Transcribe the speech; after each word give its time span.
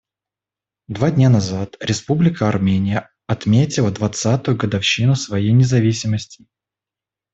Два 0.87 1.11
дня 1.11 1.29
назад 1.29 1.77
Республика 1.79 2.49
Армения 2.49 3.11
отметила 3.27 3.91
двадцатую 3.91 4.57
годовщину 4.57 5.13
своей 5.13 5.51
независимости. 5.51 6.47